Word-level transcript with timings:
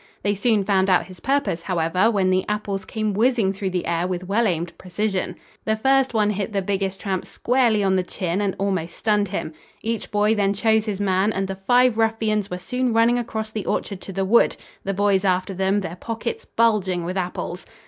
They 0.23 0.33
soon 0.33 0.63
found 0.65 0.89
out 0.89 1.03
his 1.05 1.19
purpose, 1.19 1.61
however, 1.61 2.09
when 2.09 2.31
the 2.31 2.43
apples 2.49 2.85
came 2.85 3.13
whizzing 3.13 3.53
through 3.53 3.69
the 3.69 3.85
air 3.85 4.07
with 4.07 4.27
well 4.27 4.47
aimed 4.47 4.75
precision. 4.79 5.35
The 5.65 5.75
first 5.75 6.11
one 6.11 6.31
hit 6.31 6.53
the 6.53 6.63
biggest 6.63 6.99
tramp 6.99 7.23
squarely 7.23 7.83
on 7.83 7.97
the 7.97 8.01
chin 8.01 8.41
and 8.41 8.55
almost 8.57 8.95
stunned 8.97 9.27
him. 9.27 9.53
Each 9.83 10.09
boy 10.09 10.33
then 10.33 10.55
chose 10.55 10.85
his 10.85 10.99
man 10.99 11.31
and 11.31 11.47
the 11.47 11.53
five 11.53 11.99
ruffians 11.99 12.49
were 12.49 12.57
soon 12.57 12.93
running 12.93 13.19
across 13.19 13.51
the 13.51 13.67
orchard 13.67 14.01
to 14.01 14.11
the 14.11 14.25
wood, 14.25 14.55
the 14.83 14.95
boys 14.95 15.23
after 15.23 15.53
them, 15.53 15.81
their 15.81 15.97
pockets 15.97 16.45
bulging 16.45 17.05
with 17.05 17.15
apples. 17.15 17.67